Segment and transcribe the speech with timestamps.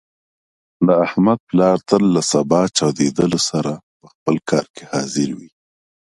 [0.87, 5.49] د احمد پلار تل له صبح چودېدلو سره په خپل کار کې حاضر وي.